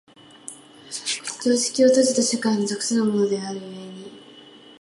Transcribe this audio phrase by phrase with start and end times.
[1.37, 4.11] 常識は閉じた社会に属するものである故に、